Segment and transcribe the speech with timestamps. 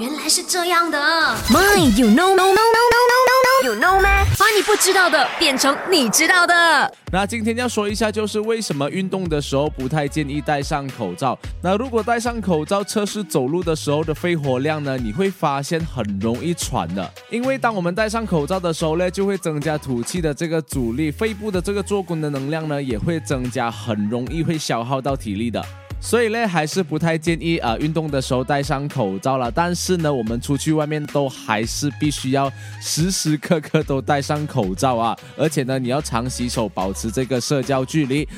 [0.00, 0.98] 原来是这样的。
[1.50, 3.18] My, you know, no, no, no, no, no,
[3.62, 4.24] no, you know 吗？
[4.36, 6.92] 把你不知道的变成你知道的。
[7.12, 11.38] 那今天要说一下，就是为什么运动的时候不太建议戴上口罩。
[11.62, 17.08] 那如果戴上口罩测试走路的时候的肺活量呢，你会发现很容易喘的。
[17.30, 25.64] 因为当我们戴上口罩的时候呢，就会增加吐气的这个阻力，肺部的这个做工的能量呢也会增加，很容易会消耗到体力的。
[26.04, 29.50] 所以呢，还是不太建议啊运动的时候戴上口罩了。
[29.50, 38.28] 但是呢，我们出去外面都还是必须要时时刻刻都戴上口罩啊，而且呢，你要常洗手，保持这个社交距离。